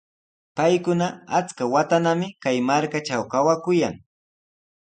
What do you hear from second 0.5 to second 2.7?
Paykuna achka watanami kay